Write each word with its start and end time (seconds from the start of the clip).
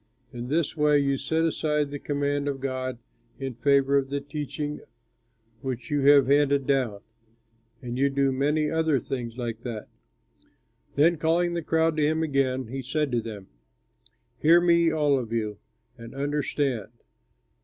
In 0.33 0.47
this 0.47 0.75
way 0.75 0.97
you 0.97 1.15
set 1.15 1.45
aside 1.45 1.91
the 1.91 1.99
command 1.99 2.47
of 2.47 2.59
God 2.59 2.97
in 3.37 3.53
favor 3.53 3.99
of 3.99 4.09
the 4.09 4.19
teaching 4.19 4.81
which 5.61 5.91
you 5.91 6.01
have 6.07 6.25
handed 6.25 6.65
down; 6.65 7.01
and 7.83 7.99
you 7.99 8.09
do 8.09 8.31
many 8.31 8.67
other 8.67 8.99
things 8.99 9.37
like 9.37 9.61
that." 9.61 9.87
Then 10.95 11.17
calling 11.17 11.53
the 11.53 11.61
crowd 11.61 11.95
to 11.97 12.03
him 12.03 12.23
again, 12.23 12.65
he 12.65 12.81
said 12.81 13.11
to 13.11 13.21
them, 13.21 13.49
"Hear 14.39 14.59
me, 14.59 14.89
all 14.89 15.19
of 15.19 15.31
you, 15.31 15.59
and 15.99 16.15
understand. 16.15 16.87